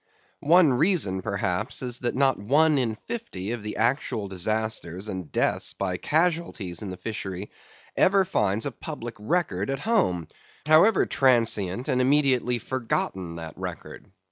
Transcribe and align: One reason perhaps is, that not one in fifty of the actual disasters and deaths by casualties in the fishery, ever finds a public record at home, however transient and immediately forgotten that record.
One 0.47 0.73
reason 0.73 1.21
perhaps 1.21 1.83
is, 1.83 1.99
that 1.99 2.15
not 2.15 2.39
one 2.39 2.79
in 2.79 2.95
fifty 3.05 3.51
of 3.51 3.61
the 3.61 3.77
actual 3.77 4.27
disasters 4.27 5.07
and 5.07 5.31
deaths 5.31 5.73
by 5.73 5.97
casualties 5.97 6.81
in 6.81 6.89
the 6.89 6.97
fishery, 6.97 7.51
ever 7.95 8.25
finds 8.25 8.65
a 8.65 8.71
public 8.71 9.13
record 9.19 9.69
at 9.69 9.81
home, 9.81 10.27
however 10.65 11.05
transient 11.05 11.87
and 11.87 12.01
immediately 12.01 12.57
forgotten 12.57 13.35
that 13.35 13.53
record. 13.55 14.09